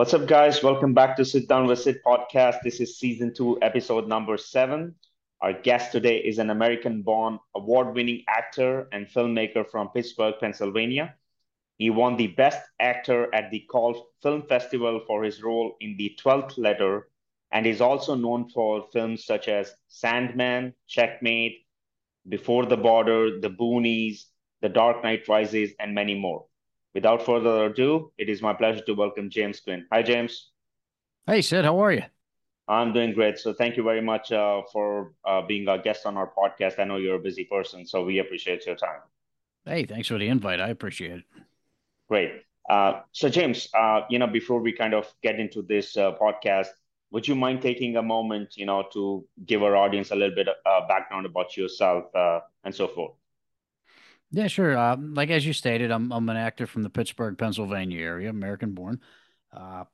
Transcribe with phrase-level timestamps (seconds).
[0.00, 0.62] What's up, guys?
[0.62, 2.62] Welcome back to Sit Down with Sid podcast.
[2.64, 4.94] This is season two, episode number seven.
[5.42, 11.16] Our guest today is an American born award winning actor and filmmaker from Pittsburgh, Pennsylvania.
[11.76, 16.16] He won the Best Actor at the Cannes Film Festival for his role in The
[16.18, 17.08] Twelfth Letter
[17.52, 21.66] and is also known for films such as Sandman, Checkmate,
[22.26, 24.24] Before the Border, The Boonies,
[24.62, 26.46] The Dark Knight Rises, and many more.
[26.94, 29.86] Without further ado, it is my pleasure to welcome James Quinn.
[29.92, 30.50] Hi, James.
[31.26, 31.64] Hey, Sid.
[31.64, 32.02] How are you?
[32.66, 33.38] I'm doing great.
[33.38, 36.78] So thank you very much uh, for uh, being a guest on our podcast.
[36.78, 39.00] I know you're a busy person, so we appreciate your time.
[39.64, 40.60] Hey, thanks for the invite.
[40.60, 41.24] I appreciate it.
[42.08, 42.42] Great.
[42.68, 46.68] Uh, so, James, uh, you know, before we kind of get into this uh, podcast,
[47.12, 50.48] would you mind taking a moment, you know, to give our audience a little bit
[50.48, 52.04] of uh, background about yourself
[52.64, 53.19] and so forth?
[54.30, 54.76] Yeah, sure.
[54.76, 58.74] Uh, like as you stated, I'm I'm an actor from the Pittsburgh, Pennsylvania area, American
[58.74, 59.00] born.
[59.52, 59.84] Uh,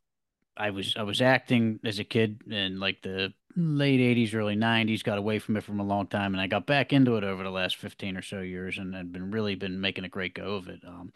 [0.57, 5.03] I was I was acting as a kid in like the late '80s, early '90s.
[5.05, 7.45] Got away from it from a long time, and I got back into it over
[7.45, 10.57] the last 15 or so years, and I've been really been making a great go
[10.57, 10.81] of it.
[10.87, 11.13] Um,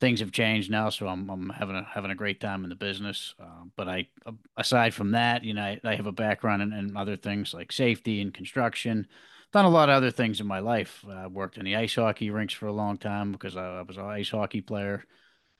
[0.00, 2.76] things have changed now, so I'm I'm having a having a great time in the
[2.76, 3.34] business.
[3.40, 4.08] Uh, but I,
[4.56, 7.72] aside from that, you know, I, I have a background in, in other things like
[7.72, 9.08] safety and construction
[9.52, 11.04] done a lot of other things in my life.
[11.08, 13.98] I worked in the ice hockey rinks for a long time because I, I was
[13.98, 15.04] an ice hockey player,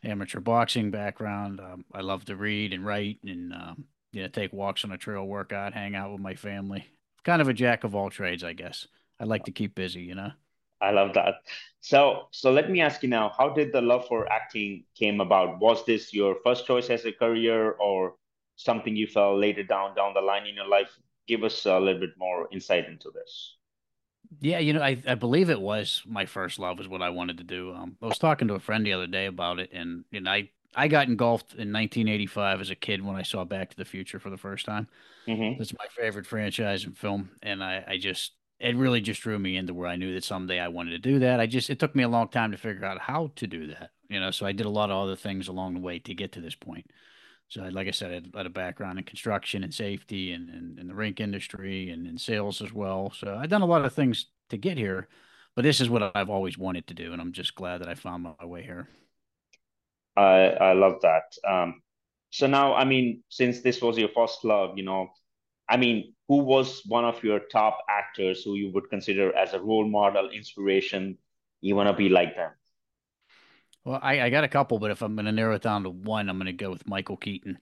[0.02, 1.60] amateur boxing background.
[1.60, 4.98] Um, I love to read and write and um, you know take walks on a
[4.98, 6.86] trail, work out, hang out with my family.
[7.22, 8.88] Kind of a jack of all trades, I guess.
[9.20, 10.32] I like to keep busy, you know.
[10.80, 11.34] I love that.
[11.80, 15.60] So, so let me ask you now: How did the love for acting came about?
[15.60, 18.16] Was this your first choice as a career, or
[18.56, 20.98] something you felt later down down the line in your life?
[21.28, 23.58] Give us a little bit more insight into this.
[24.40, 27.38] Yeah, you know, I, I believe it was my first love is what I wanted
[27.38, 27.72] to do.
[27.72, 30.50] Um, I was talking to a friend the other day about it, and and I
[30.74, 34.18] I got engulfed in 1985 as a kid when I saw Back to the Future
[34.18, 34.88] for the first time.
[35.28, 35.58] Mm-hmm.
[35.58, 39.56] That's my favorite franchise in film, and I I just it really just drew me
[39.56, 41.40] into where I knew that someday I wanted to do that.
[41.40, 43.90] I just it took me a long time to figure out how to do that,
[44.08, 44.30] you know.
[44.30, 46.54] So I did a lot of other things along the way to get to this
[46.54, 46.86] point.
[47.52, 50.88] So, like I said, I had a background in construction and safety and, and, and
[50.88, 53.12] the rink industry and in sales as well.
[53.14, 55.06] So, I've done a lot of things to get here,
[55.54, 57.12] but this is what I've always wanted to do.
[57.12, 58.88] And I'm just glad that I found my way here.
[60.16, 61.24] I, I love that.
[61.46, 61.82] Um,
[62.30, 65.10] so, now, I mean, since this was your first love, you know,
[65.68, 69.60] I mean, who was one of your top actors who you would consider as a
[69.60, 71.18] role model, inspiration?
[71.60, 72.52] You want to be like them?
[73.84, 75.90] Well, I, I got a couple, but if I'm going to narrow it down to
[75.90, 77.58] one, I'm going to go with Michael Keaton.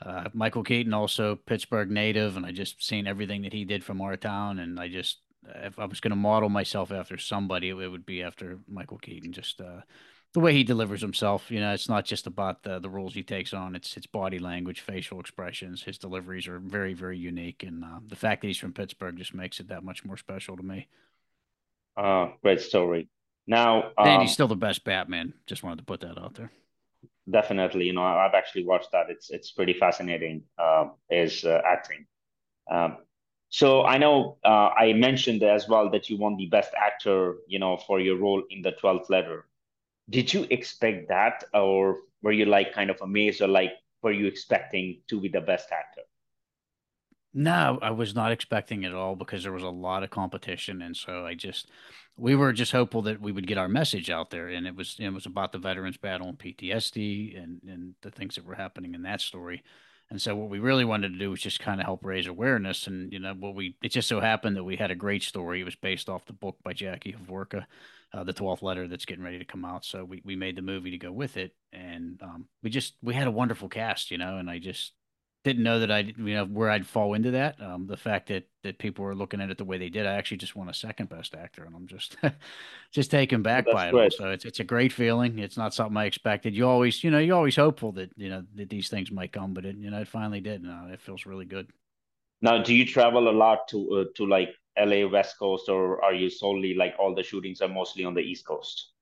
[0.00, 4.00] Uh, Michael Keaton, also Pittsburgh native, and I just seen everything that he did from
[4.00, 5.18] our town, and I just
[5.56, 9.32] if I was going to model myself after somebody, it, would be after Michael Keaton.
[9.32, 9.80] Just uh,
[10.34, 11.50] the way he delivers himself.
[11.50, 13.74] You know, it's not just about the the roles he takes on.
[13.74, 15.82] It's it's body language, facial expressions.
[15.82, 19.34] His deliveries are very very unique, and uh, the fact that he's from Pittsburgh just
[19.34, 20.88] makes it that much more special to me.
[21.96, 23.08] Uh, great story.
[23.48, 25.32] Now, um, and he's still the best Batman.
[25.46, 26.52] Just wanted to put that out there.
[27.28, 29.06] Definitely, you know, I've actually watched that.
[29.08, 30.42] It's it's pretty fascinating.
[30.58, 32.06] Uh, his uh, acting.
[32.70, 32.98] Um,
[33.48, 37.58] so I know uh, I mentioned as well that you won the best actor, you
[37.58, 39.46] know, for your role in the Twelfth Letter.
[40.10, 43.72] Did you expect that, or were you like kind of amazed, or like
[44.02, 46.02] were you expecting to be the best actor?
[47.34, 50.80] No, I was not expecting it at all because there was a lot of competition,
[50.82, 51.70] and so I just
[52.16, 54.96] we were just hopeful that we would get our message out there, and it was
[54.98, 58.94] it was about the veterans battle and PTSD and and the things that were happening
[58.94, 59.62] in that story.
[60.10, 62.86] And so what we really wanted to do was just kind of help raise awareness.
[62.86, 65.60] And you know, what we it just so happened that we had a great story.
[65.60, 67.66] It was based off the book by Jackie Hovorka,
[68.14, 69.84] uh, the Twelfth Letter, that's getting ready to come out.
[69.84, 73.12] So we we made the movie to go with it, and um, we just we
[73.14, 74.38] had a wonderful cast, you know.
[74.38, 74.94] And I just
[75.44, 77.60] didn't know that I you know where I'd fall into that.
[77.60, 80.14] Um, the fact that that people were looking at it the way they did, I
[80.14, 82.16] actually just won a second best actor, and I'm just
[82.92, 84.12] just taken back by it.
[84.14, 85.38] So it's it's a great feeling.
[85.38, 86.56] It's not something I expected.
[86.56, 89.54] You always you know you're always hopeful that you know that these things might come,
[89.54, 90.62] but it you know it finally did.
[90.62, 91.70] Now it feels really good.
[92.40, 96.14] Now, do you travel a lot to uh, to like LA West Coast, or are
[96.14, 98.92] you solely like all the shootings are mostly on the East Coast?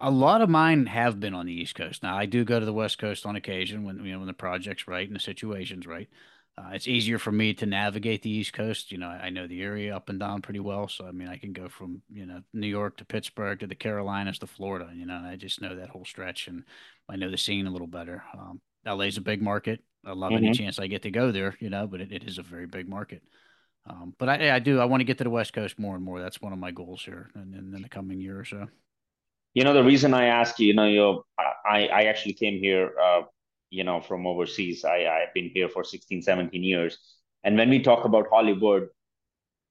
[0.00, 2.02] A lot of mine have been on the East Coast.
[2.02, 4.32] Now I do go to the West Coast on occasion when you know when the
[4.32, 6.08] project's right and the situation's right.
[6.58, 8.92] Uh, it's easier for me to navigate the East Coast.
[8.92, 11.28] You know, I, I know the area up and down pretty well, so I mean,
[11.28, 14.90] I can go from you know New York to Pittsburgh to the Carolinas to Florida.
[14.94, 16.64] You know, I just know that whole stretch, and
[17.08, 18.24] I know the scene a little better.
[18.34, 19.84] Um, LA's a big market.
[20.04, 20.46] I love mm-hmm.
[20.46, 21.56] any chance I get to go there.
[21.60, 23.22] You know, but it, it is a very big market.
[23.86, 24.80] Um, but I, I do.
[24.80, 26.20] I want to get to the West Coast more and more.
[26.20, 28.66] That's one of my goals here, in, in, in the coming year or so
[29.54, 31.24] you know the reason i ask you you know you
[31.64, 33.22] I, I actually came here uh,
[33.70, 34.84] you know, from overseas.
[34.84, 36.98] I, I've been here for 16, 17 years.
[37.44, 38.88] And when we talk about Hollywood,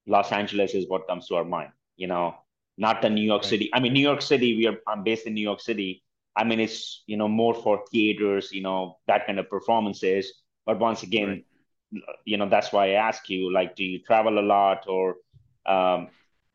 [0.07, 2.35] Los Angeles is what comes to our mind, you know,
[2.77, 3.49] not the New York right.
[3.49, 3.69] City.
[3.73, 6.03] I mean, New York City, we are, I'm based in New York City.
[6.35, 10.41] I mean, it's, you know, more for theaters, you know, that kind of performances.
[10.65, 11.43] But once again,
[11.91, 12.01] right.
[12.25, 15.17] you know, that's why I ask you, like, do you travel a lot or,
[15.65, 16.07] um,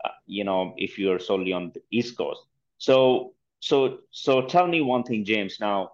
[0.03, 2.41] uh, you know, if you're solely on the East Coast?
[2.85, 5.59] So, so, so tell me one thing, James.
[5.59, 5.93] Now,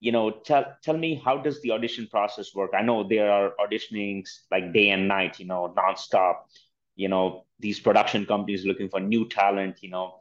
[0.00, 2.70] you know tell tell me how does the audition process work?
[2.76, 6.34] I know there are auditionings like day and night you know nonstop.
[6.94, 10.20] You know these production companies looking for new talent you know.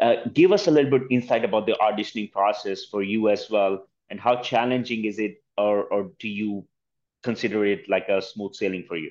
[0.00, 3.86] Uh, give us a little bit insight about the auditioning process for you as well
[4.08, 6.66] and how challenging is it or or do you
[7.22, 9.10] consider it like a smooth sailing for you?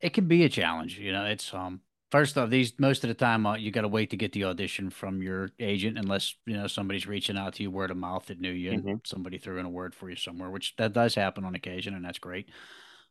[0.00, 1.80] It can be a challenge you know it's um
[2.16, 4.44] First off, these most of the time uh, you got to wait to get the
[4.44, 8.24] audition from your agent, unless you know somebody's reaching out to you word of mouth
[8.28, 8.88] that knew you, mm-hmm.
[8.88, 11.94] and somebody threw in a word for you somewhere, which that does happen on occasion,
[11.94, 12.48] and that's great.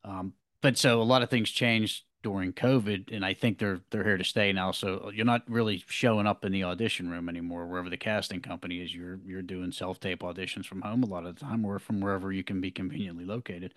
[0.03, 4.03] Um, but so a lot of things changed during COVID, and I think they're they're
[4.03, 4.71] here to stay now.
[4.71, 8.81] So you're not really showing up in the audition room anymore, wherever the casting company
[8.81, 8.91] is.
[8.91, 12.01] You're you're doing self tape auditions from home a lot of the time, or from
[12.01, 13.75] wherever you can be conveniently located.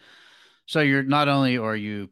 [0.65, 2.09] So you're not only are you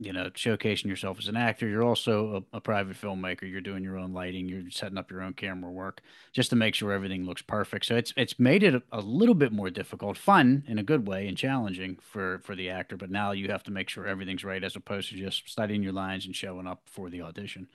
[0.00, 1.68] you know, showcasing yourself as an actor.
[1.68, 3.48] You're also a, a, private filmmaker.
[3.48, 4.48] You're doing your own lighting.
[4.48, 6.02] You're setting up your own camera work
[6.32, 7.86] just to make sure everything looks perfect.
[7.86, 11.06] So it's it's made it a, a, little bit more difficult, fun in a good
[11.06, 12.96] way, and challenging for for the actor.
[12.96, 15.92] But now you have to make sure everything's right, as opposed to just studying your
[15.92, 17.68] lines and showing up for the audition.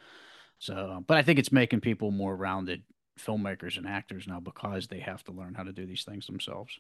[0.60, 2.84] So, but I think it's making people more rounded
[3.18, 6.78] filmmakers and actors now because they have to learn how to do these things themselves.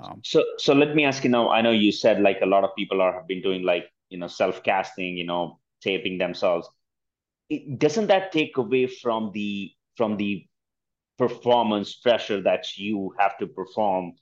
[0.00, 1.48] Um, so, so let me ask you now.
[1.48, 4.18] I know you said like a lot of people are have been doing like you
[4.18, 6.68] know self casting you know taping themselves.
[7.48, 10.46] It, doesn't that take away from the from the
[11.16, 14.12] performance pressure that you have to perform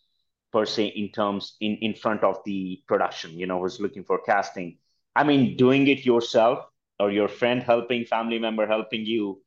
[0.53, 4.21] per se in terms in in front of the production you know who's looking for
[4.23, 4.79] casting?
[5.15, 6.67] I mean doing it yourself
[6.99, 9.43] or your friend helping family member helping you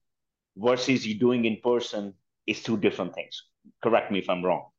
[0.57, 2.13] versus you doing in person
[2.47, 3.43] is two different things.
[3.83, 4.69] Correct me if i'm wrong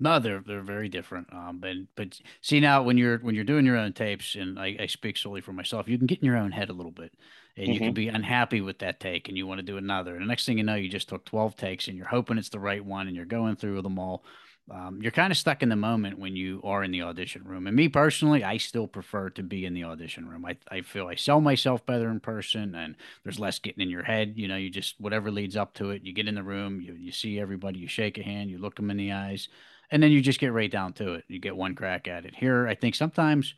[0.00, 1.32] no, they're they're very different.
[1.32, 4.76] Um, but but see now when you're when you're doing your own tapes, and I,
[4.80, 7.12] I speak solely for myself, you can get in your own head a little bit,
[7.56, 7.72] and mm-hmm.
[7.72, 7.94] you can mm-hmm.
[7.94, 10.14] be unhappy with that take, and you want to do another.
[10.14, 12.48] And the next thing you know, you just took twelve takes, and you're hoping it's
[12.48, 14.24] the right one, and you're going through them all.
[14.70, 17.66] Um, you're kind of stuck in the moment when you are in the audition room.
[17.66, 20.46] And me personally, I still prefer to be in the audition room.
[20.46, 22.94] I, I feel I sell myself better in person and
[23.24, 24.34] there's less getting in your head.
[24.36, 26.94] You know, you just, whatever leads up to it, you get in the room, you,
[26.94, 29.48] you see everybody, you shake a hand, you look them in the eyes,
[29.90, 31.24] and then you just get right down to it.
[31.28, 32.34] You get one crack at it.
[32.34, 33.54] Here, I think sometimes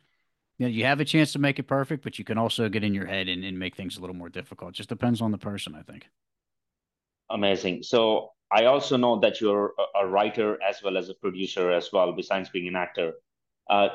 [0.57, 2.83] you know you have a chance to make it perfect, but you can also get
[2.83, 4.71] in your head and, and make things a little more difficult.
[4.71, 6.07] It just depends on the person, I think.
[7.29, 7.83] Amazing.
[7.83, 12.13] So I also know that you're a writer as well as a producer as well,
[12.13, 13.13] besides being an actor.
[13.69, 13.89] Uh,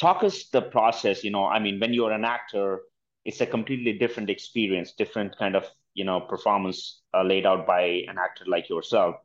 [0.00, 1.24] talk us the process.
[1.24, 2.82] You know, I mean, when you're an actor,
[3.24, 5.64] it's a completely different experience, different kind of
[5.94, 9.16] you know performance uh, laid out by an actor like yourself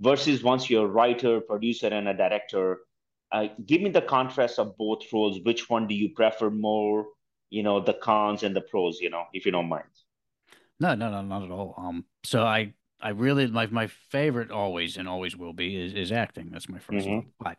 [0.00, 2.78] versus once you're a writer, producer, and a director.
[3.30, 5.40] Uh, give me the contrast of both roles.
[5.42, 7.06] Which one do you prefer more?
[7.50, 9.00] You know, the cons and the pros.
[9.00, 9.84] You know, if you don't mind.
[10.80, 11.74] No, no, no, not at all.
[11.76, 16.12] Um, so I, I really my my favorite always and always will be is, is
[16.12, 16.50] acting.
[16.50, 17.14] That's my 1st mm-hmm.
[17.14, 17.24] love.
[17.38, 17.56] But,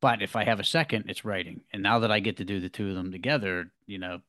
[0.00, 1.60] but if I have a second, it's writing.
[1.72, 4.20] And now that I get to do the two of them together, you know,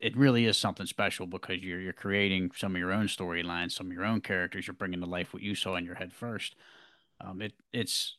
[0.00, 3.86] it really is something special because you're you're creating some of your own storylines, some
[3.86, 4.66] of your own characters.
[4.66, 6.54] You're bringing to life what you saw in your head first.
[7.20, 8.16] Um, it it's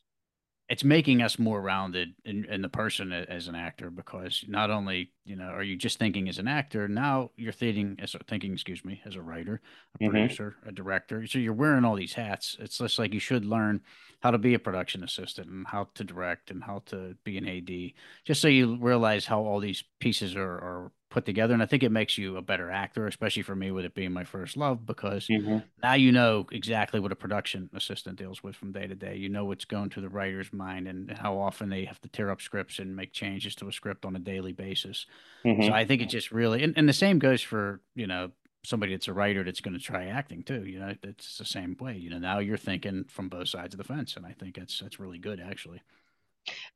[0.70, 5.10] it's making us more rounded in, in the person as an actor because not only
[5.24, 8.52] you know are you just thinking as an actor now you're thinking as a, thinking
[8.52, 9.60] excuse me as a writer
[9.96, 10.10] a mm-hmm.
[10.12, 13.80] producer a director so you're wearing all these hats it's just like you should learn
[14.20, 17.48] how to be a production assistant and how to direct and how to be an
[17.48, 17.92] ad
[18.24, 21.52] just so you realize how all these pieces are, are put together.
[21.52, 24.12] And I think it makes you a better actor, especially for me with it being
[24.12, 25.58] my first love, because mm-hmm.
[25.82, 29.16] now you know exactly what a production assistant deals with from day to day.
[29.16, 32.30] You know what's going through the writer's mind and how often they have to tear
[32.30, 35.06] up scripts and make changes to a script on a daily basis.
[35.44, 35.64] Mm-hmm.
[35.64, 38.30] So I think it just really, and, and the same goes for, you know,
[38.62, 40.64] somebody that's a writer that's going to try acting too.
[40.64, 41.96] You know, it's the same way.
[41.96, 44.78] You know, now you're thinking from both sides of the fence, and I think that's
[44.78, 45.82] that's really good actually.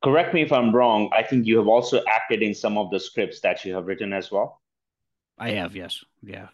[0.03, 1.11] Correct me if I'm wrong.
[1.13, 4.13] I think you have also acted in some of the scripts that you have written
[4.13, 4.61] as well.
[5.39, 6.05] I have, yes.
[6.23, 6.49] Yeah.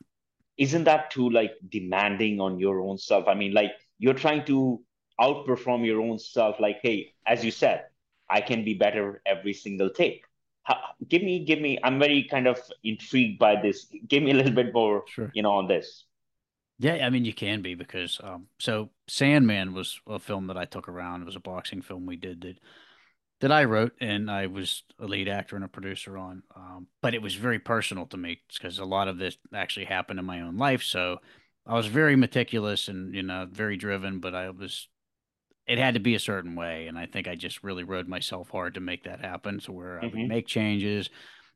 [0.56, 3.26] Isn't that too like demanding on your own self?
[3.28, 4.80] I mean, like you're trying to
[5.20, 6.60] outperform your own self.
[6.60, 7.86] Like, hey, as you said,
[8.28, 10.24] I can be better every single take.
[10.62, 11.78] How, give me, give me.
[11.82, 13.86] I'm very kind of intrigued by this.
[14.06, 15.30] Give me a little bit more, sure.
[15.34, 16.04] you know, on this.
[16.78, 20.64] Yeah, I mean you can be because um, so Sandman was a film that I
[20.64, 21.20] took around.
[21.20, 22.58] It was a boxing film we did that
[23.40, 26.42] that I wrote and I was a lead actor and a producer on.
[26.54, 30.18] Um, but it was very personal to me because a lot of this actually happened
[30.18, 30.82] in my own life.
[30.82, 31.18] So
[31.66, 34.88] I was very meticulous and you know very driven, but I was
[35.66, 38.50] it had to be a certain way, and I think I just really rode myself
[38.50, 39.60] hard to make that happen.
[39.60, 40.26] So where I would Mm-hmm.
[40.26, 41.10] make changes.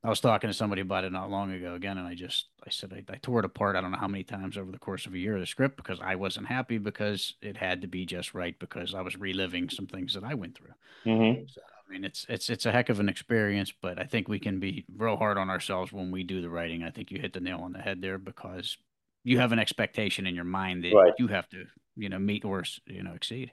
[0.04, 2.70] I was talking to somebody about it not long ago again, and I just I
[2.70, 3.74] said I, I tore it apart.
[3.76, 5.98] I don't know how many times over the course of a year the script because
[6.00, 9.86] I wasn't happy because it had to be just right because I was reliving some
[9.86, 10.74] things that I went through.
[11.06, 11.44] Mm-hmm.
[11.46, 14.38] So, I mean, it's it's it's a heck of an experience, but I think we
[14.38, 16.82] can be real hard on ourselves when we do the writing.
[16.82, 18.76] I think you hit the nail on the head there because
[19.22, 21.12] you have an expectation in your mind that Right.
[21.18, 21.64] you have to,
[21.96, 23.52] you know, meet or you know exceed.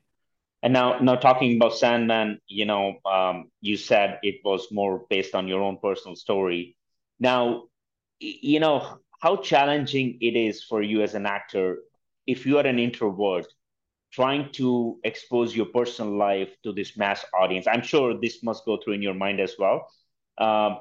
[0.64, 5.34] And now, now talking about Sandman, you know, um, you said it was more based
[5.34, 6.78] on your own personal story.
[7.20, 7.64] Now,
[8.20, 11.80] you know, how challenging it is for you as an actor
[12.28, 13.48] if you are an introvert
[14.12, 17.68] trying to expose your personal life to this mass audience.
[17.68, 19.88] I'm sure this must go through in your mind as well.
[20.38, 20.80] Um,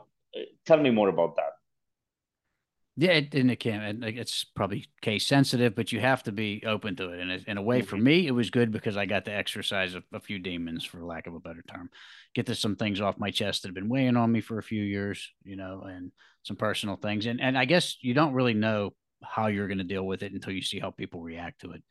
[0.66, 1.52] tell me more about that.
[2.96, 6.62] Yeah, it, and it can, and it's probably case sensitive, but you have to be
[6.66, 7.20] open to it.
[7.20, 9.32] And it, in a way, for hmm me, it was good because I got to
[9.34, 11.88] exercise a, a few demons, for lack of a better term,
[12.34, 14.62] get to some things off my chest that have been weighing on me for a
[14.62, 17.24] few years, you know, and some personal things.
[17.24, 20.32] And and I guess you don't really know how you're going to deal with it
[20.32, 21.82] until you see how people react to it.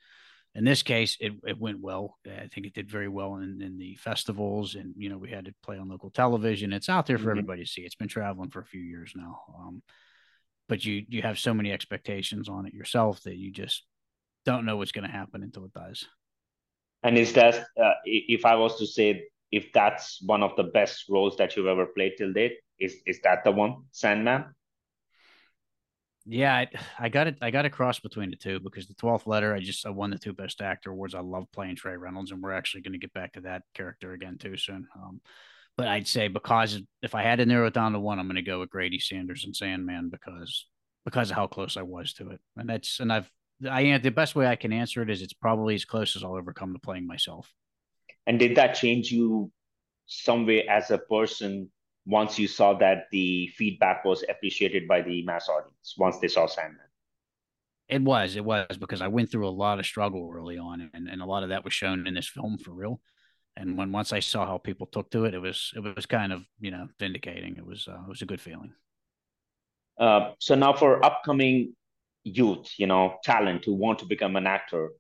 [0.56, 2.18] In this case, it, it went well.
[2.26, 5.46] I think it did very well in, in the festivals, and you know, we had
[5.46, 6.74] to play on local television.
[6.74, 7.82] It's out there for hmm everybody to see.
[7.82, 9.42] It's been traveling for a few years now.
[9.58, 9.82] Um,
[10.68, 13.86] but you you have so many expectations on it yourself that you just
[14.46, 16.06] don't know what's going to happen until it does.
[17.04, 21.06] And is that, uh, if I was to say, if that's one of the best
[21.10, 24.46] roles that you've ever played till date, is is that the one, Sandman?
[26.26, 26.68] Yeah, I,
[27.00, 27.38] I got it.
[27.42, 30.12] I got a cross between the two because the twelfth letter, I just I won
[30.12, 31.16] the two best actor awards.
[31.16, 34.14] I love playing Trey Reynolds, and we're actually going to get back to that character
[34.14, 34.88] again too soon.
[34.96, 35.22] Um,
[35.78, 38.36] but I'd say because if I had to narrow it down to one, I'm going
[38.36, 40.68] to go with Grady Sanders and Sandman because
[41.06, 43.32] because of how close I was to it, and that's and I've
[43.68, 46.38] I the best way I can answer it is it's probably as close as I'll
[46.38, 47.52] ever come to playing myself.
[48.28, 49.52] And did that change you
[50.06, 51.70] some way as a person
[52.10, 56.48] once you saw that the feedback was appreciated by the mass audience, once they saw
[56.48, 56.80] Sandman?
[57.88, 61.08] It was, it was because I went through a lot of struggle early on, and,
[61.08, 63.00] and a lot of that was shown in this film for real.
[63.56, 66.32] And when once I saw how people took to it, it was it was kind
[66.32, 67.58] of you know vindicating.
[67.58, 68.74] It was uh, it was a good feeling.
[70.00, 71.76] Uh, so now for upcoming
[72.24, 74.92] youth, you know, talent who want to become an actor,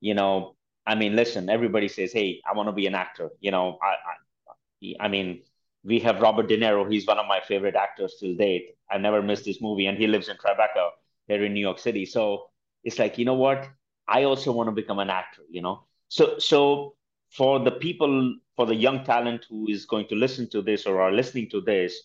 [0.00, 3.50] you know, I mean, listen, everybody says, "Hey, I want to be an actor." You
[3.52, 5.42] know, I, I, I mean,
[5.84, 6.90] we have Robert De Niro.
[6.90, 8.76] He's one of my favorite actors till date.
[8.90, 10.90] I never missed this movie, and he lives in Tribeca
[11.26, 12.04] here in New York City.
[12.04, 12.46] So
[12.84, 13.68] it's like, you know what?
[14.08, 15.42] I also want to become an actor.
[15.50, 16.94] You know, so so
[17.30, 21.00] for the people, for the young talent who is going to listen to this or
[21.00, 21.96] are listening to this,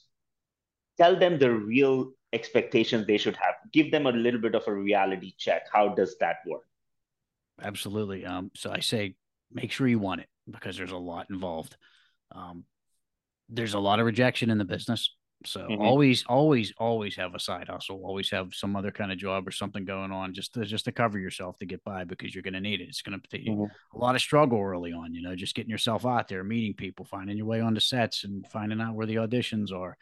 [0.97, 3.55] tell them the real expectations they should have.
[3.73, 5.63] Give them a little bit of a reality check.
[5.71, 6.63] How does that work?
[7.61, 8.25] Absolutely.
[8.25, 9.15] Um, so I say
[9.51, 11.77] make sure you want it because there's a lot involved.
[12.31, 12.65] Um,
[13.49, 15.15] there's a lot of rejection in the business.
[15.45, 18.01] So hmm always, always, always have a side hustle.
[18.03, 20.91] Always have some other kind of job or something going on just to just to
[20.91, 22.87] cover yourself to get by because you're going to need it.
[22.87, 25.13] It's going to take hmm a lot of struggle early on.
[25.13, 28.47] You know, just getting yourself out there, meeting people, finding your way onto sets, and
[28.47, 29.97] finding out where the auditions are.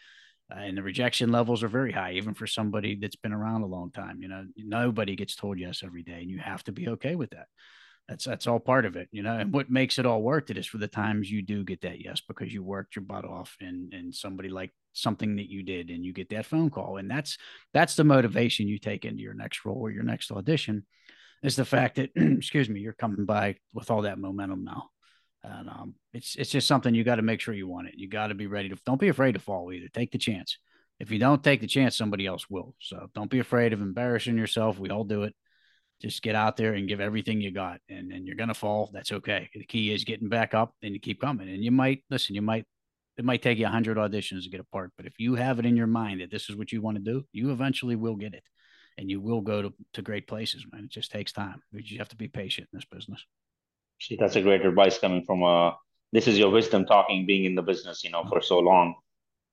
[0.52, 3.68] Uh, and the rejection levels are very high, even for somebody that's been around a
[3.68, 4.22] long time.
[4.22, 7.32] You know, nobody gets told yes every day, and you have to be okay with
[7.32, 7.48] that
[8.08, 9.38] that's that's all part of it, you know.
[9.38, 12.04] And what makes it all worth it is for the times you do get that
[12.04, 15.90] yes because you worked your butt off and and somebody like something that you did
[15.90, 17.38] and you get that phone call and that's
[17.74, 20.86] that's the motivation you take into your next role or your next audition
[21.42, 24.90] is the fact that excuse me you're coming by with all that momentum now
[25.44, 28.08] and um, it's it's just something you got to make sure you want it you
[28.08, 30.58] got to be ready to don't be afraid to fall either take the chance
[31.00, 34.38] if you don't take the chance somebody else will so don't be afraid of embarrassing
[34.38, 35.34] yourself we all do it
[36.04, 38.92] just get out there and give everything you got and, and you're going to fall.
[38.94, 39.50] That's okay.
[39.56, 41.48] The key is getting back up and you keep coming.
[41.48, 42.66] And you might listen you might
[43.16, 45.66] it might take you 100 auditions to get a part but if you have it
[45.68, 48.34] in your mind that this is what you want to do you eventually will get
[48.34, 48.44] it.
[48.98, 50.86] And you will go to, to great places man.
[50.86, 53.26] It just takes time you have to be patient in this business.
[54.02, 55.72] See, that's a great advice coming from uh
[56.12, 58.94] this is your wisdom talking, being in the business, you know, for so long.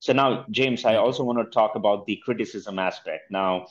[0.01, 3.31] So now, James, I also want to talk about the criticism aspect.
[3.31, 3.67] Now,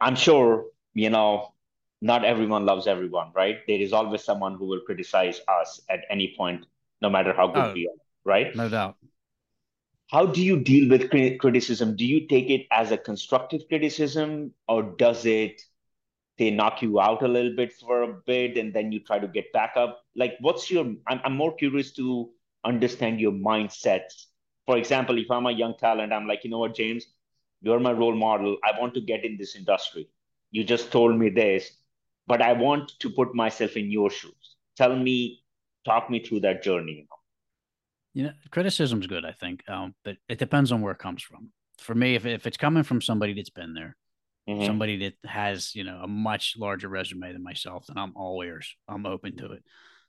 [0.00, 1.52] I'm sure, you know,
[2.00, 3.58] not everyone loves everyone, right?
[3.66, 6.64] There is always someone who will criticize us at any point,
[7.02, 7.72] no matter how good oh.
[7.74, 8.54] we are, right?
[8.56, 8.96] no doubt.
[10.10, 11.94] How do you deal with criticism?
[11.94, 15.62] Do you take it as a constructive criticism or does it
[16.36, 19.28] they knock you out a little bit for a bit and then you try to
[19.28, 20.02] get back up?
[20.16, 22.30] Like what's your i'm, I'm more curious to
[22.64, 24.00] understand your mindset.
[24.66, 27.06] For example if i'm a young talent i'm like you know what james?
[27.62, 28.56] You're my role model.
[28.64, 30.08] I want to get in this industry.
[30.50, 31.70] You just told me this
[32.30, 34.44] but i want to put myself in your shoes.
[34.76, 35.42] Tell me
[35.84, 37.20] talk me through that journey you know.
[38.14, 41.50] You know criticism's good i think um, but it depends on where it comes from.
[41.78, 43.96] For me if, if it's coming from somebody that's been there
[44.48, 44.64] mm-hmm.
[44.64, 48.74] somebody that has you know a much larger resume than myself then i'm all ears.
[48.88, 49.64] I'm open to it.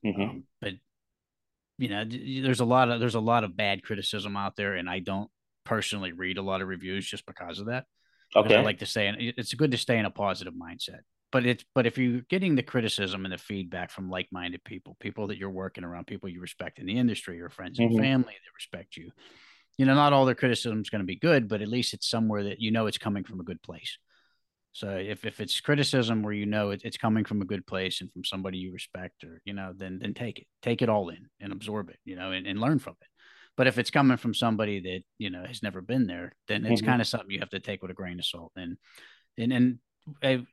[0.05, 0.21] Mm-hmm.
[0.21, 0.73] um, but
[1.77, 2.03] you know
[2.45, 5.29] there's a lot of there's a lot of bad criticism out there and i don't
[5.63, 7.85] personally read a lot of reviews just because of that
[8.35, 11.01] okay i like to say it's good to stay in a positive mindset
[11.31, 15.27] but it's but if you're getting the criticism and the feedback from like-minded people people
[15.27, 18.01] that you're working around people you respect in the industry your friends and mm-hmm.
[18.01, 19.11] family that respect you
[19.77, 22.09] you know not all their criticism is going to be good but at least it's
[22.09, 23.97] somewhere that you know it's coming from a good place
[24.73, 27.99] so if, if it's criticism where you know it, it's coming from a good place
[27.99, 31.09] and from somebody you respect or you know then then take it take it all
[31.09, 33.07] in and absorb it you know and, and learn from it
[33.57, 36.81] but if it's coming from somebody that you know has never been there then it's
[36.81, 36.91] mm-hmm.
[36.91, 38.77] kind of something you have to take with a grain of salt and
[39.37, 39.79] and and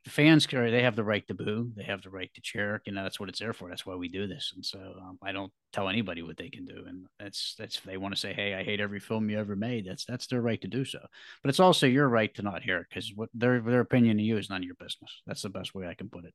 [0.06, 3.02] fans they have the right to boo they have the right to cheer you know
[3.02, 5.52] that's what it's there for that's why we do this and so um, i don't
[5.72, 8.62] tell anybody what they can do and that's that's they want to say hey i
[8.62, 10.98] hate every film you ever made that's that's their right to do so
[11.42, 14.24] but it's also your right to not hear it because what their their opinion of
[14.24, 16.34] you is none of your business that's the best way i can put it.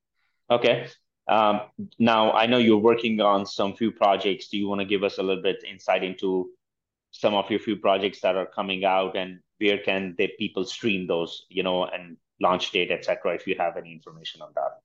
[0.50, 0.88] Okay
[1.28, 1.62] um,
[2.00, 5.20] now i know you're working on some few projects do you want to give us
[5.20, 6.50] a little bit insight into
[7.12, 11.06] some of your few projects that are coming out and where can the people stream
[11.06, 13.34] those you know and launch date, etc.
[13.34, 14.80] If you have any information on that.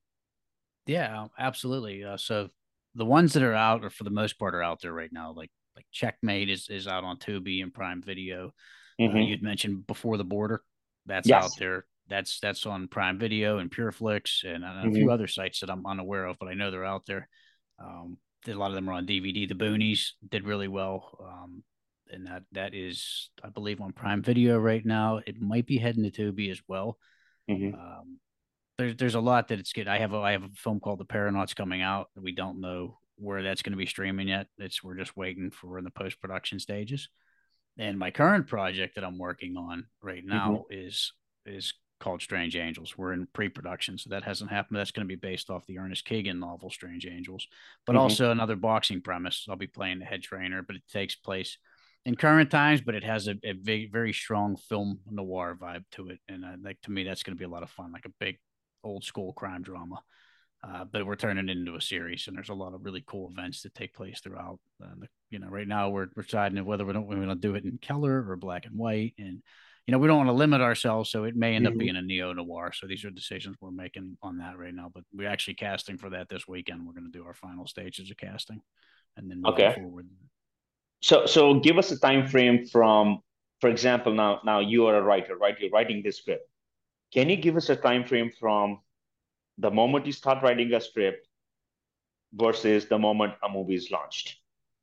[0.87, 2.03] Yeah, absolutely.
[2.03, 2.49] Uh, so
[2.95, 5.33] the ones that are out, or for the most part, are out there right now.
[5.35, 8.53] Like like Checkmate is is out on Tubi and Prime Video.
[8.99, 9.17] Uh, mm-hmm.
[9.17, 10.63] Uh, you'd mentioned before the border,
[11.05, 11.43] that's yes.
[11.43, 11.85] out there.
[12.07, 14.95] That's that's on Prime Video and PureFlix and, and a mm-hmm.
[14.95, 17.29] few other sites that I'm unaware of, but I know they're out there.
[17.77, 18.17] Um,
[18.47, 19.47] a lot of them are on DVD.
[19.47, 21.17] The Boonies did really well.
[21.21, 21.63] Um,
[22.11, 25.21] and that that is, I believe, on Prime Video right now.
[25.25, 26.97] It might be heading to Tubi as well.
[27.49, 27.73] Mm-hmm.
[27.73, 28.19] Um,
[28.77, 29.87] there's there's a lot that it's good.
[29.87, 32.07] I have a I have a film called The Paranauts coming out.
[32.15, 34.47] We don't know where that's going to be streaming yet.
[34.57, 37.09] It's we're just waiting for in the post production stages.
[37.77, 40.87] And my current project that I'm working on right now mm-hmm.
[40.87, 41.13] is
[41.45, 42.97] is called Strange Angels.
[42.97, 44.79] We're in pre-production, so that hasn't happened.
[44.79, 47.47] That's going to be based off the Ernest Keegan novel Strange Angels,
[47.85, 48.01] but mm-hmm.
[48.01, 49.45] also another boxing premise.
[49.49, 51.57] I'll be playing the head trainer, but it takes place
[52.09, 56.09] in current times, but it has a, a very, very strong film noir vibe to
[56.09, 56.19] it.
[56.27, 58.39] And like to me, that's going to be a lot of fun, like a big
[58.83, 60.01] old school crime drama.
[60.61, 63.29] Uh, but we're turning it into a series, and there's a lot of really cool
[63.31, 64.59] events that take place throughout.
[64.83, 67.47] Uh, the, you know, right now we're, we're deciding whether we don't we want to
[67.47, 69.41] do it in color or black and white, and
[69.85, 71.75] you know we don't want to limit ourselves, so it may end mm-hmm.
[71.75, 72.73] up being a neo noir.
[72.73, 74.91] So these are decisions we're making on that right now.
[74.93, 76.85] But we're actually casting for that this weekend.
[76.85, 78.59] We're going to do our final stages of casting,
[79.15, 79.75] and then okay.
[79.77, 80.07] forward
[81.01, 83.19] so so give us a time frame from,
[83.61, 85.57] for example, now now you are a writer, right?
[85.59, 86.49] You're writing this script.
[87.13, 88.79] Can you give us a time frame from
[89.57, 91.27] the moment you start writing a script
[92.33, 94.37] versus the moment a movie is launched?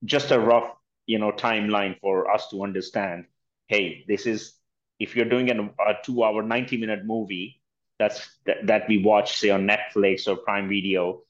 [0.05, 0.71] Just a rough,
[1.07, 3.27] you know, timeline for us to understand.
[3.69, 4.55] Hey, this is
[4.99, 7.61] if you're doing an, a two-hour, ninety-minute movie
[7.99, 11.23] that's that, that we watch, say on Netflix or Prime Video.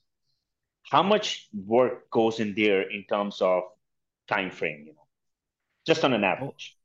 [0.83, 3.63] How much work goes in there in terms of
[4.27, 5.07] time frame, you know,
[5.85, 6.75] just on an average?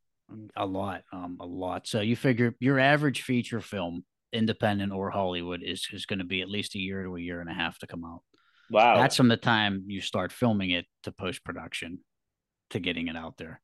[0.57, 1.87] A lot, um, a lot.
[1.87, 6.40] So you figure your average feature film, independent or Hollywood, is is going to be
[6.40, 8.22] at least a year to a year and a half to come out.
[8.70, 11.98] Wow, that's from the time you start filming it to post production
[12.70, 13.61] to getting it out there.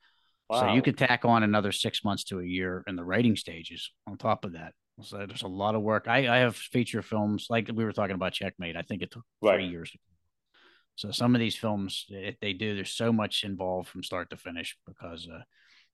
[0.50, 0.60] Wow.
[0.60, 3.90] So you could tack on another six months to a year in the writing stages
[4.06, 4.72] on top of that.
[5.02, 6.08] So there's a lot of work.
[6.08, 8.76] I, I have feature films like we were talking about Checkmate.
[8.76, 9.56] I think it took right.
[9.56, 9.92] three years
[10.98, 14.36] so some of these films, if they do, there's so much involved from start to
[14.36, 15.42] finish because uh,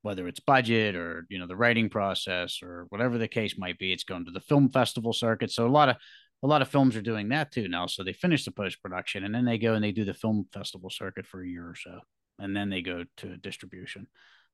[0.01, 3.93] whether it's budget or you know the writing process or whatever the case might be,
[3.93, 5.51] it's going to the film festival circuit.
[5.51, 5.97] So a lot of
[6.43, 7.87] a lot of films are doing that too now.
[7.87, 10.47] So they finish the post production and then they go and they do the film
[10.55, 12.01] festival circuit for a year or so,
[12.38, 14.07] and then they go to distribution.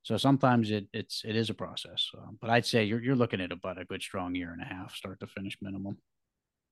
[0.03, 2.11] So sometimes it it's it is a process,
[2.41, 4.97] but I'd say you're you're looking at about a good strong year and a half,
[4.97, 5.99] start to finish minimum.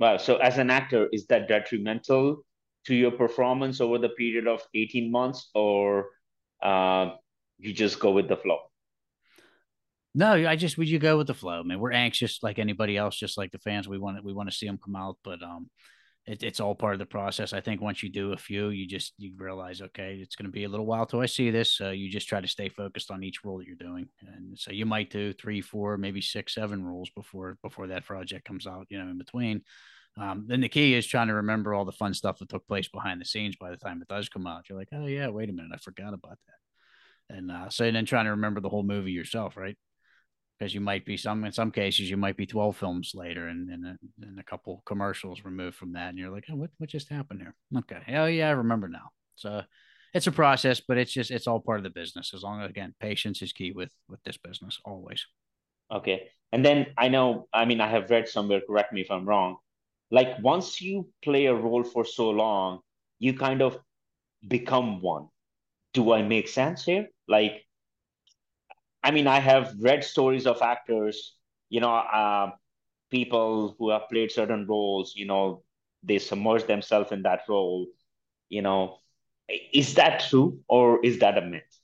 [0.01, 0.17] Wow.
[0.17, 2.45] So as an actor, is that detrimental
[2.87, 6.07] to your performance over the period of 18 months or
[6.63, 7.11] uh,
[7.59, 8.59] you just go with the flow?
[10.15, 12.97] No i just would you go with the flow I mean, we're anxious like anybody
[12.97, 13.89] else just like the fans.
[13.89, 15.69] We want we want to see them come out but um
[16.27, 17.55] it, it's all part of the process.
[17.55, 20.53] I think once you do a few you just you realize okay it's going to
[20.53, 23.11] be a little while till i see this so you just try to stay focused
[23.11, 24.09] on each role that you're doing.
[24.27, 28.47] And so you might do three four maybe six seven rules before before that project
[28.47, 29.63] comes out you know in between
[30.19, 32.89] Um, then the key is trying to remember all the fun stuff that took place
[32.89, 34.69] behind the scenes by the time it does come out.
[34.69, 37.37] You're like, oh yeah, wait a minute, I forgot about that.
[37.37, 39.77] And uh, so then trying to remember the whole movie yourself, right?
[40.59, 43.71] Because you might be some in some cases you might be 12 films later and
[43.71, 46.91] and a, and a couple commercials removed from that, and you're like, oh, what what
[46.91, 47.55] just happened here?
[47.77, 49.11] Okay, oh yeah, I remember now.
[49.37, 49.63] So
[50.15, 52.33] it's a process, but it's just it's all part of the business.
[52.35, 55.25] As long as again, patience is key with with this business always.
[55.93, 58.61] Okay, and then I know, I mean, I have read somewhere.
[58.67, 59.59] Correct me if I'm wrong.
[60.11, 62.81] Like once you play a role for so long,
[63.19, 63.79] you kind of
[64.47, 65.29] become one.
[65.95, 67.09] Do I make sense here?
[67.29, 67.67] Like,
[69.03, 71.35] I mean, I have read stories of actors,
[71.69, 72.51] you know, uh,
[73.11, 75.63] people who have played certain roles, you know,
[76.03, 77.87] they submerge themselves in that role,
[78.49, 78.99] you know,
[79.73, 81.78] is that true or is that a myth?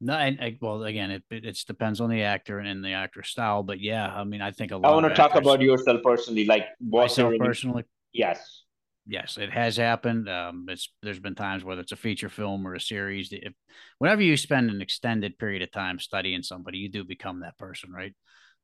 [0.00, 3.22] No, and, and well, again, it it depends on the actor and in the actor
[3.22, 4.90] style, but yeah, I mean, I think a lot.
[4.90, 7.38] I want to talk about yourself personally, like myself any...
[7.38, 7.84] personally.
[8.12, 8.64] Yes,
[9.06, 10.28] yes, it has happened.
[10.28, 13.30] Um, it's there's been times whether it's a feature film or a series.
[13.32, 13.54] If
[13.98, 17.90] whenever you spend an extended period of time studying somebody, you do become that person,
[17.90, 18.14] right?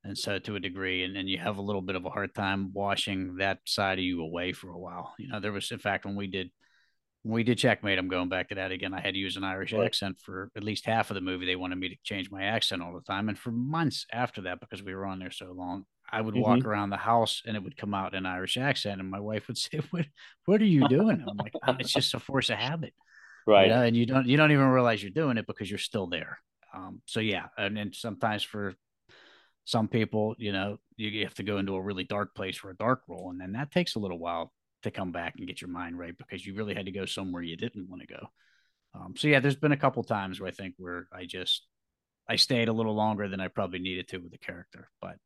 [0.03, 2.35] And so, to a degree, and, and you have a little bit of a hard
[2.35, 5.15] time washing that side of you away for a while.
[5.19, 6.51] You know, there was, in fact, when we did
[7.23, 8.95] when we did checkmate i'm going back to that again.
[8.95, 9.85] I had to use an irish right.
[9.85, 11.47] accent for at least half of the movie.
[11.47, 13.29] They wanted me to change my accent all the time.
[13.29, 16.43] And for months after that because we were on there so long i would mm-hmm.
[16.43, 19.47] walk around the house and it would come out in irish accent and my wife
[19.47, 20.07] would say what
[20.47, 21.25] what are you doing?
[21.29, 22.95] I'm like oh, it's just a force of habit.
[23.47, 23.69] Right.
[23.69, 23.83] you know?
[23.83, 26.39] and you don't you don't even realize you're doing it because you're still there.
[26.75, 28.75] Um, so yeah and, and sometimes for
[29.65, 32.77] some people you know you have to go into a really dark place for a
[32.77, 34.53] dark role and then that takes a little while
[34.83, 37.43] to come back and get your mind right because you really had to go somewhere
[37.43, 38.27] you didn't want to go.
[38.95, 41.67] Um, so yeah, there's been a couple times where I think where I just
[42.29, 45.17] I stayed a little longer than I probably needed to with the character, but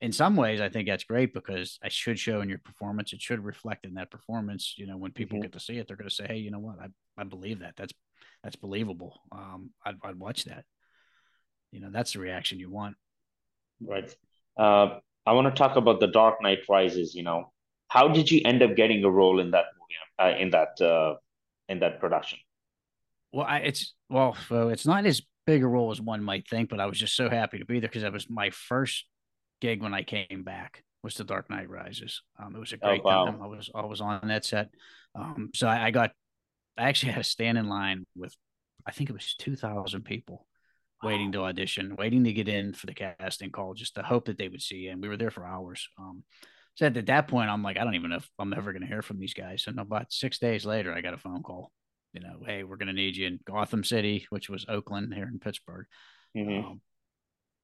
[0.00, 3.12] in some ways I think that's great because I should show in your performance.
[3.12, 4.74] It should reflect in that performance.
[4.76, 5.44] You know, when people mm-hmm.
[5.44, 6.78] get to see it, they're going to say, "Hey, you know what?
[6.80, 7.74] I I believe that.
[7.76, 7.92] That's
[8.42, 9.20] that's believable.
[9.32, 10.64] Um, I'd I'd watch that."
[11.72, 12.96] You know, that's the reaction you want.
[13.80, 14.14] Right.
[14.56, 17.14] Uh, I want to talk about the Dark Knight Rises.
[17.14, 17.52] You know,
[17.88, 21.14] how did you end up getting a role in that movie uh, in that uh,
[21.68, 22.38] in that production
[23.32, 26.70] well I, it's well so it's not as big a role as one might think
[26.70, 29.04] but i was just so happy to be there because that was my first
[29.60, 32.88] gig when i came back was the dark knight rises um, it was a oh,
[32.88, 33.24] great oh, wow.
[33.26, 34.68] time i was i was on that set
[35.14, 36.12] um, so I, I got
[36.78, 38.34] i actually had to stand in line with
[38.86, 40.46] i think it was 2000 people
[41.04, 44.38] waiting to audition, waiting to get in for the casting call, just to hope that
[44.38, 44.90] they would see you.
[44.90, 45.86] And we were there for hours.
[45.98, 46.24] Um,
[46.74, 48.88] so at that point, I'm like, I don't even know if I'm ever going to
[48.88, 49.64] hear from these guys.
[49.66, 51.70] And about six days later, I got a phone call.
[52.12, 55.26] You know, hey, we're going to need you in Gotham City, which was Oakland here
[55.26, 55.86] in Pittsburgh.
[56.36, 56.66] Mm-hmm.
[56.66, 56.80] Um,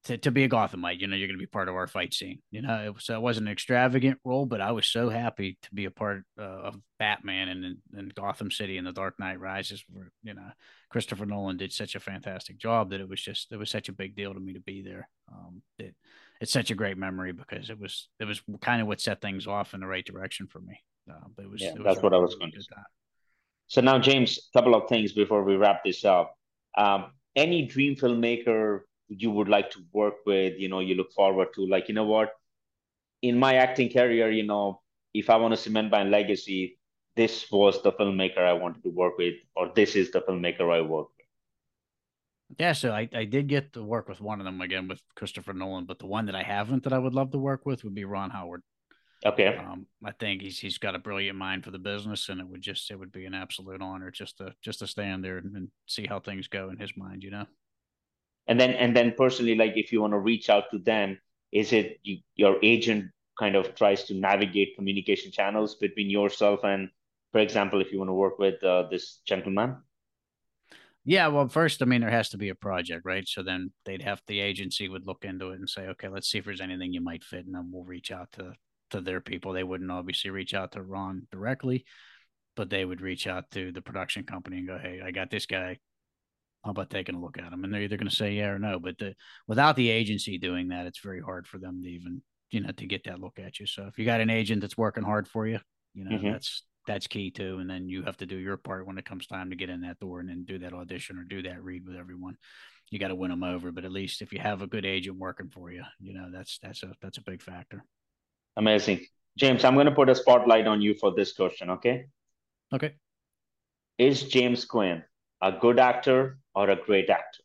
[0.04, 2.14] to, to be a Gothamite, you know, you're going to be part of our fight
[2.14, 2.40] scene.
[2.50, 5.74] You know, it, so it wasn't an extravagant role, but I was so happy to
[5.74, 9.84] be a part uh, of Batman and, and Gotham City and The Dark Knight Rises.
[9.90, 10.50] Where you know,
[10.88, 13.94] Christopher Nolan did such a fantastic job that it was just it was such a
[13.94, 15.08] big deal to me to be there.
[15.30, 15.94] Um, that
[16.40, 19.46] it's such a great memory because it was it was kind of what set things
[19.46, 20.80] off in the right direction for me.
[21.10, 22.82] Uh, but it was, yeah, it was that's what I was going to say.
[23.66, 26.34] So now, James, a couple of things before we wrap this up.
[26.76, 31.48] Um, any dream filmmaker you would like to work with, you know, you look forward
[31.54, 32.30] to, like, you know what,
[33.22, 34.80] in my acting career, you know,
[35.14, 36.78] if I want to cement my legacy,
[37.16, 40.80] this was the filmmaker I wanted to work with, or this is the filmmaker I
[40.80, 41.08] work
[42.58, 45.52] yeah, so I, I did get to work with one of them again with Christopher
[45.52, 47.94] Nolan, but the one that I haven't that I would love to work with would
[47.94, 48.62] be Ron Howard.
[49.24, 49.54] Okay.
[49.56, 52.62] Um, I think he's he's got a brilliant mind for the business, and it would
[52.62, 55.68] just it would be an absolute honor just to just to stand there and, and
[55.86, 57.46] see how things go in his mind, you know.
[58.46, 61.18] And then and then personally, like if you want to reach out to them,
[61.52, 66.88] is it you, your agent kind of tries to navigate communication channels between yourself and,
[67.32, 69.76] for example, if you want to work with uh, this gentleman?
[71.04, 73.26] Yeah, well, first, I mean, there has to be a project, right?
[73.26, 76.38] So then they'd have the agency would look into it and say, okay, let's see
[76.38, 78.52] if there's anything you might fit, and then we'll reach out to
[78.90, 79.52] to their people.
[79.52, 81.84] They wouldn't obviously reach out to Ron directly,
[82.56, 85.46] but they would reach out to the production company and go, hey, I got this
[85.46, 85.78] guy.
[86.64, 87.64] How about taking a look at him?
[87.64, 88.78] And they're either going to say yeah or no.
[88.78, 89.14] But the,
[89.46, 92.86] without the agency doing that, it's very hard for them to even you know to
[92.86, 93.66] get that look at you.
[93.66, 95.60] So if you got an agent that's working hard for you,
[95.94, 96.32] you know mm-hmm.
[96.32, 97.58] that's that's key too.
[97.58, 99.82] And then you have to do your part when it comes time to get in
[99.82, 102.36] that door and then do that audition or do that read with everyone.
[102.90, 105.16] You got to win them over, but at least if you have a good agent
[105.16, 107.84] working for you, you know that's that's a that's a big factor.
[108.56, 109.06] Amazing,
[109.38, 109.64] James.
[109.64, 111.70] I'm going to put a spotlight on you for this question.
[111.70, 112.06] Okay.
[112.72, 112.94] Okay.
[113.96, 115.04] Is James Quinn
[115.40, 117.44] a good actor or a great actor?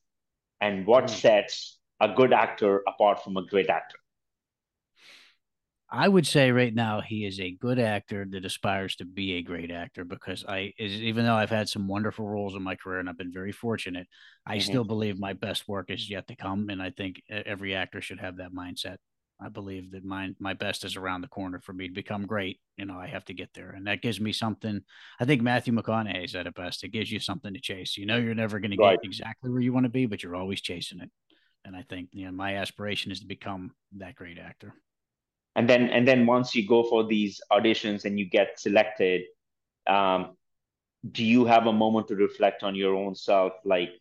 [0.60, 1.10] And what mm.
[1.12, 4.00] sets a good actor apart from a great actor?
[5.90, 9.44] I would say right now he is a good actor that aspires to be a
[9.44, 13.00] great actor because I is even though I've had some wonderful roles in my career
[13.00, 14.08] and I've been very fortunate,
[14.46, 14.62] I mm-hmm.
[14.62, 18.20] still believe my best work is yet to come and I think every actor should
[18.20, 18.98] have that mindset.
[19.40, 22.60] I believe that my my best is around the corner for me to become great.
[22.78, 24.82] You know, I have to get there, and that gives me something.
[25.20, 26.86] I think Matthew McConaughey said it best.
[26.86, 27.98] It gives you something to chase.
[27.98, 28.94] You know, you're never going right.
[28.94, 31.12] to get exactly where you want to be, but you're always chasing it.
[31.66, 34.74] And I think you know my aspiration is to become that great actor
[35.56, 39.24] and then and then once you go for these auditions and you get selected
[39.88, 40.36] um,
[41.12, 43.54] do you have a moment to reflect on your own self?
[43.64, 43.92] Like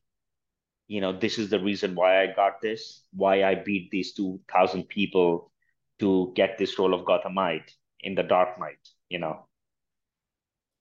[0.88, 4.88] you know this is the reason why i got this why i beat these 2000
[4.88, 5.50] people
[5.98, 9.46] to get this role of gothamite in the dark knight you know?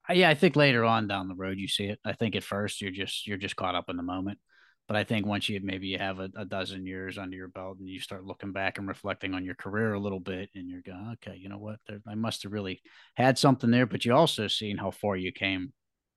[0.09, 1.99] Yeah i think later on down the road you see it.
[2.03, 4.39] I think at first you're just you're just caught up in the moment
[4.87, 7.77] but I think once you maybe you have a, a, dozen years under your belt
[7.79, 10.81] and you start looking back and reflecting on your career a little bit, and you're
[10.81, 12.81] going, okay, you know what, there, I must have really
[13.15, 13.85] had something there.
[13.85, 15.73] But you also seen how far you came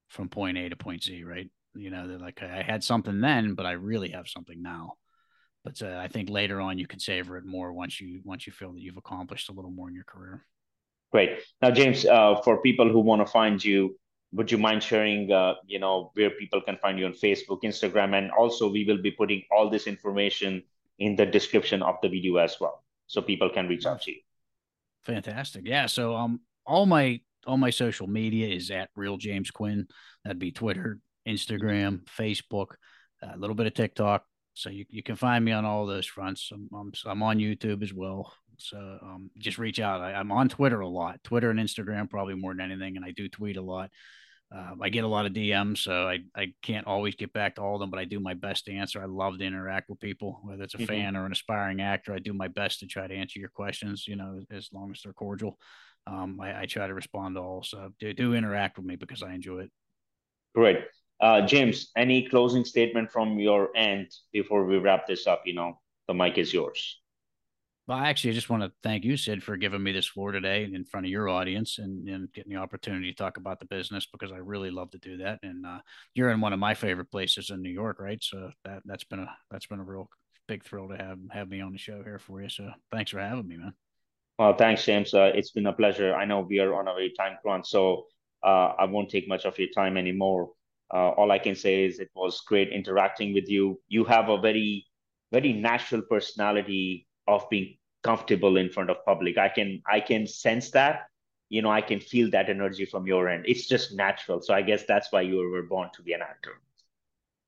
[0.08, 1.48] from point A to point Z, right?
[1.74, 4.94] You know, they're like I had something then, but I really have something now.
[5.64, 8.52] But uh, I think later on you can savor it more once you once you
[8.52, 10.44] feel that you've accomplished a little more in your career.
[11.12, 11.38] Great.
[11.62, 13.96] Now, James, uh, for people who want to find you,
[14.32, 18.16] would you mind sharing uh, you know where people can find you on facebook instagram?
[18.16, 20.62] And also we will be putting all this information
[20.98, 24.20] in the description of the video as well so people can reach out to you.
[25.04, 25.62] Fantastic.
[25.64, 29.86] Yeah so um all my all my social media is at real james quinn.
[30.24, 32.74] That'd be twitter instagram facebook
[33.22, 34.24] a little bit of tiktok.
[34.54, 36.50] So you, you can find me on all those fronts.
[36.52, 40.00] I'm, I'm, I'm on youtube as well so um, just reach out.
[40.00, 43.10] I, am on Twitter a lot, Twitter and Instagram probably more than anything, and I
[43.10, 43.90] do tweet a lot.
[44.54, 47.62] Uh, I get a lot of DMs, so I, I can't always get back to
[47.62, 49.02] all of them, but I do my best to answer.
[49.02, 50.86] I love to interact with people, whether it's a mm-hmm.
[50.86, 52.14] fan or an aspiring actor.
[52.14, 55.00] I do my best to try to answer your questions, you know, as long as
[55.02, 55.58] they're cordial.
[56.06, 57.64] Um, I, I, try to respond to all.
[57.64, 59.70] So do, do interact with me because I enjoy it.
[60.54, 60.78] Great.
[61.20, 65.42] Uh, James, any closing statement from your end before we wrap this up?
[65.44, 67.00] You know, the mic is yours.
[67.86, 70.64] Well, actually, I just want to thank you, Sid, for giving me this floor today
[70.64, 74.08] in front of your audience and, and getting the opportunity to talk about the business
[74.10, 75.38] because I really love to do that.
[75.44, 75.78] And uh,
[76.12, 78.22] you're in one of my favorite places in New York, right?
[78.22, 80.10] So that that's been a that's been a real
[80.48, 82.48] big thrill to have have me on the show here for you.
[82.48, 83.74] So thanks for having me, man.
[84.36, 85.14] Well, thanks, James.
[85.14, 86.12] Uh, it's been a pleasure.
[86.12, 88.06] I know we are on a very time crunch, so
[88.42, 90.50] uh, I won't take much of your time anymore.
[90.92, 93.80] Uh, all I can say is it was great interacting with you.
[93.86, 94.86] You have a very
[95.30, 99.36] very natural personality of being comfortable in front of public.
[99.36, 100.94] I can i can sense that
[101.48, 103.44] you know i can feel that energy from your end.
[103.46, 104.40] It's just natural.
[104.40, 106.54] So i guess that's why you were born to be an actor.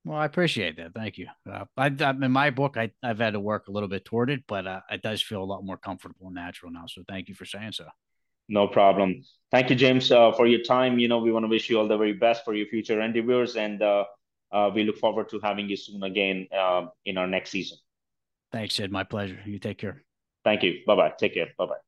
[0.05, 0.95] Well i appreciate that.
[0.95, 1.29] Thank you.
[1.51, 4.31] Uh, I, I, in my book I, i've had to work a little bit toward
[4.31, 6.87] it but uh, it does feel a lot more comfortable and natural now.
[6.87, 7.87] So thank you for saying so.
[8.49, 9.23] No problem.
[9.53, 10.99] Thank you james uh, for your time.
[10.99, 13.57] You know we want to wish you all the very best for your future endeavors
[13.57, 14.05] and uh,
[14.51, 17.79] uh, we look forward to having you soon again uh, in our next season
[18.53, 18.91] thanks Jed.
[18.91, 20.03] my pleasure you take care
[20.45, 20.81] Thank you.
[20.87, 21.13] Bye bye.
[21.19, 21.49] Take care.
[21.59, 21.88] Bye bye.